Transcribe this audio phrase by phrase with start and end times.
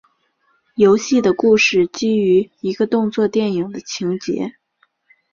[0.77, 4.55] 游戏的故事基于一个动作电影的情节。